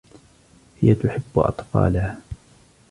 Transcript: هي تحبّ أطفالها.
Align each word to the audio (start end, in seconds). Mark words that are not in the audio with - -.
هي 0.81 0.95
تحبّ 0.95 1.39
أطفالها. 1.39 2.21